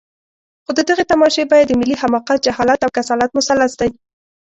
[0.63, 3.89] خو د دغې تماشې بیه د ملي حماقت، جهالت او کسالت مثلث دی.